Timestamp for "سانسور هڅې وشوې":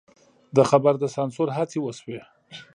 1.15-2.21